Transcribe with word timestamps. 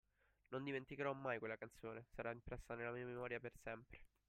Non 0.47 0.63
dimenticherò 0.63 1.13
mai 1.13 1.37
quella 1.37 1.57
canzone, 1.59 2.07
sarà 2.15 2.31
impressa 2.31 2.73
nella 2.73 2.89
mia 2.91 3.05
memoria 3.05 3.39
per 3.39 3.53
sempre. 3.55 3.99